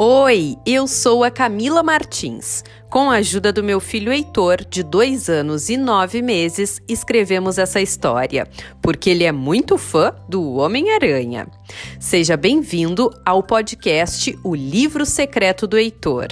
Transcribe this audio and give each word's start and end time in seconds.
Oi, 0.00 0.56
eu 0.64 0.86
sou 0.86 1.24
a 1.24 1.30
Camila 1.30 1.82
Martins. 1.82 2.62
Com 2.88 3.10
a 3.10 3.16
ajuda 3.16 3.52
do 3.52 3.64
meu 3.64 3.80
filho 3.80 4.12
Heitor, 4.12 4.64
de 4.64 4.84
dois 4.84 5.28
anos 5.28 5.68
e 5.68 5.76
nove 5.76 6.22
meses, 6.22 6.80
escrevemos 6.88 7.58
essa 7.58 7.80
história, 7.80 8.46
porque 8.80 9.10
ele 9.10 9.24
é 9.24 9.32
muito 9.32 9.76
fã 9.76 10.14
do 10.28 10.52
Homem-Aranha. 10.52 11.48
Seja 11.98 12.36
bem-vindo 12.36 13.10
ao 13.26 13.42
podcast 13.42 14.38
O 14.44 14.54
Livro 14.54 15.04
Secreto 15.04 15.66
do 15.66 15.76
Heitor. 15.76 16.28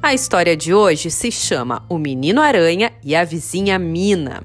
A 0.00 0.14
história 0.14 0.56
de 0.56 0.72
hoje 0.72 1.10
se 1.10 1.32
chama 1.32 1.84
O 1.88 1.98
Menino 1.98 2.40
Aranha 2.40 2.92
e 3.02 3.16
a 3.16 3.24
Vizinha 3.24 3.80
Mina. 3.80 4.44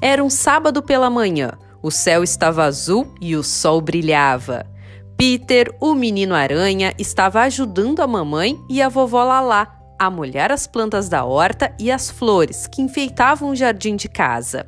Era 0.00 0.24
um 0.24 0.30
sábado 0.30 0.82
pela 0.82 1.08
manhã, 1.08 1.52
o 1.80 1.88
céu 1.88 2.24
estava 2.24 2.64
azul 2.64 3.14
e 3.20 3.36
o 3.36 3.44
sol 3.44 3.80
brilhava. 3.80 4.71
Peter, 5.16 5.74
o 5.80 5.94
menino 5.94 6.34
aranha, 6.34 6.92
estava 6.98 7.42
ajudando 7.42 8.00
a 8.00 8.06
mamãe 8.06 8.58
e 8.68 8.82
a 8.82 8.88
vovó 8.88 9.22
Lalá 9.24 9.78
a 9.98 10.10
molhar 10.10 10.50
as 10.50 10.66
plantas 10.66 11.08
da 11.08 11.24
horta 11.24 11.72
e 11.78 11.88
as 11.90 12.10
flores 12.10 12.66
que 12.66 12.82
enfeitavam 12.82 13.50
o 13.50 13.56
jardim 13.56 13.94
de 13.94 14.08
casa. 14.08 14.66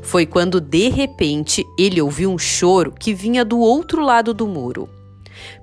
Foi 0.00 0.24
quando 0.24 0.60
de 0.60 0.88
repente 0.88 1.62
ele 1.78 2.00
ouviu 2.00 2.30
um 2.30 2.38
choro 2.38 2.94
que 2.98 3.12
vinha 3.12 3.44
do 3.44 3.58
outro 3.58 4.02
lado 4.02 4.32
do 4.32 4.46
muro. 4.46 4.88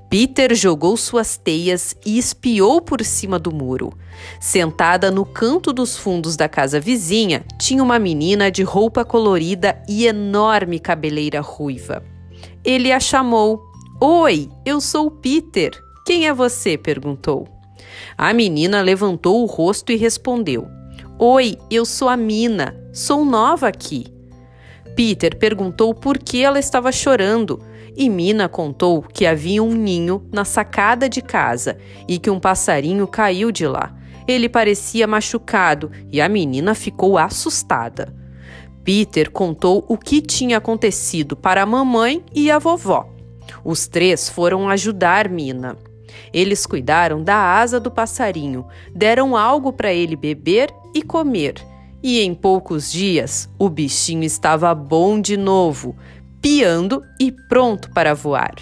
Peter 0.09 0.53
jogou 0.55 0.97
suas 0.97 1.37
teias 1.37 1.95
e 2.05 2.17
espiou 2.17 2.81
por 2.81 3.03
cima 3.03 3.39
do 3.39 3.51
muro. 3.51 3.93
Sentada 4.39 5.09
no 5.09 5.25
canto 5.25 5.71
dos 5.71 5.97
fundos 5.97 6.35
da 6.35 6.49
casa 6.49 6.79
vizinha, 6.79 7.43
tinha 7.59 7.81
uma 7.81 7.97
menina 7.97 8.51
de 8.51 8.63
roupa 8.63 9.05
colorida 9.05 9.81
e 9.87 10.05
enorme 10.05 10.79
cabeleira 10.79 11.41
ruiva. 11.41 12.03
Ele 12.63 12.91
a 12.91 12.99
chamou 12.99 13.68
Oi, 14.01 14.47
eu 14.65 14.79
sou 14.79 15.07
o 15.07 15.11
Peter. 15.11 15.71
Quem 16.05 16.25
é 16.25 16.33
você? 16.33 16.77
perguntou. 16.77 17.49
A 18.17 18.31
menina 18.33 18.81
levantou 18.81 19.43
o 19.43 19.45
rosto 19.45 19.91
e 19.91 19.97
respondeu: 19.97 20.69
Oi, 21.17 21.57
eu 21.69 21.83
sou 21.85 22.07
a 22.07 22.15
Mina. 22.15 22.81
Sou 22.93 23.25
nova 23.25 23.67
aqui. 23.67 24.05
Peter 24.95 25.37
perguntou 25.37 25.93
por 25.93 26.17
que 26.17 26.41
ela 26.41 26.59
estava 26.59 26.93
chorando 26.93 27.61
e 27.93 28.09
Mina 28.09 28.47
contou 28.47 29.01
que 29.01 29.25
havia 29.25 29.61
um 29.61 29.73
ninho 29.73 30.25
na 30.31 30.45
sacada 30.45 31.09
de 31.09 31.21
casa 31.21 31.77
e 32.07 32.17
que 32.17 32.29
um 32.29 32.39
passarinho 32.39 33.05
caiu 33.05 33.51
de 33.51 33.67
lá. 33.67 33.93
Ele 34.25 34.47
parecia 34.47 35.07
machucado 35.07 35.91
e 36.09 36.21
a 36.21 36.29
menina 36.29 36.73
ficou 36.73 37.17
assustada. 37.17 38.15
Peter 38.81 39.29
contou 39.29 39.83
o 39.89 39.97
que 39.97 40.21
tinha 40.21 40.55
acontecido 40.55 41.35
para 41.35 41.63
a 41.63 41.65
mamãe 41.65 42.23
e 42.33 42.49
a 42.49 42.57
vovó. 42.57 43.08
Os 43.63 43.87
três 43.87 44.29
foram 44.29 44.69
ajudar 44.69 45.29
Mina. 45.29 45.77
Eles 46.33 46.65
cuidaram 46.65 47.23
da 47.23 47.35
asa 47.35 47.79
do 47.79 47.91
passarinho, 47.91 48.65
deram 48.93 49.35
algo 49.35 49.71
para 49.71 49.93
ele 49.93 50.15
beber 50.15 50.69
e 50.93 51.01
comer. 51.01 51.55
E 52.01 52.21
em 52.21 52.33
poucos 52.33 52.91
dias, 52.91 53.49
o 53.57 53.69
bichinho 53.69 54.23
estava 54.23 54.73
bom 54.73 55.19
de 55.19 55.35
novo, 55.35 55.95
piando 56.41 57.03
e 57.19 57.31
pronto 57.31 57.91
para 57.91 58.13
voar. 58.13 58.55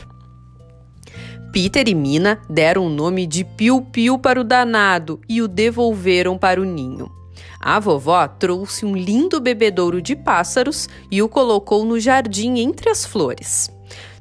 Peter 1.51 1.88
e 1.88 1.95
Mina 1.95 2.39
deram 2.49 2.85
o 2.85 2.89
nome 2.89 3.25
de 3.25 3.44
Piu-Piu 3.44 4.19
para 4.19 4.41
o 4.41 4.44
danado 4.44 5.19
e 5.27 5.41
o 5.41 5.47
devolveram 5.47 6.38
para 6.38 6.61
o 6.61 6.66
ninho. 6.66 7.09
A 7.59 7.79
vovó 7.79 8.27
trouxe 8.27 8.85
um 8.85 8.95
lindo 8.95 9.39
bebedouro 9.39 10.01
de 10.01 10.16
pássaros 10.16 10.88
e 11.09 11.22
o 11.22 11.29
colocou 11.29 11.83
no 11.83 11.99
jardim 11.99 12.59
entre 12.59 12.89
as 12.89 13.05
flores. 13.05 13.72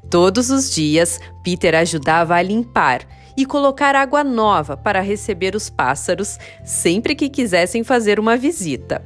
Todos 0.09 0.49
os 0.49 0.73
dias, 0.73 1.19
Peter 1.43 1.75
ajudava 1.75 2.35
a 2.35 2.41
limpar 2.41 3.01
e 3.35 3.45
colocar 3.45 3.93
água 3.95 4.23
nova 4.23 4.75
para 4.75 5.01
receber 5.01 5.55
os 5.55 5.69
pássaros 5.69 6.37
sempre 6.63 7.13
que 7.13 7.29
quisessem 7.29 7.83
fazer 7.83 8.19
uma 8.19 8.37
visita. 8.37 9.03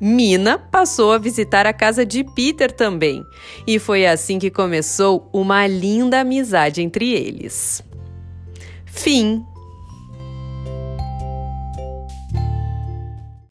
Mina 0.00 0.58
passou 0.58 1.12
a 1.12 1.18
visitar 1.18 1.66
a 1.66 1.72
casa 1.72 2.06
de 2.06 2.24
Peter 2.24 2.72
também, 2.72 3.22
e 3.66 3.78
foi 3.78 4.06
assim 4.06 4.38
que 4.38 4.50
começou 4.50 5.28
uma 5.32 5.66
linda 5.66 6.20
amizade 6.20 6.82
entre 6.82 7.12
eles. 7.12 7.82
Fim. 8.86 9.44